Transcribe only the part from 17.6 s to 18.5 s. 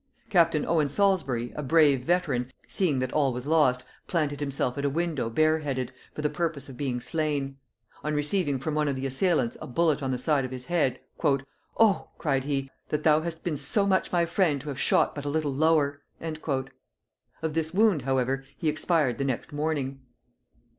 wound however